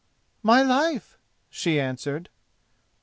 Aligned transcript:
"My 0.41 0.63
life," 0.63 1.19
she 1.51 1.79
answered. 1.79 2.29